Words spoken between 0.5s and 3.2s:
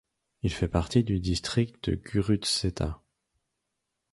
fait partie du district de Gurutzeta.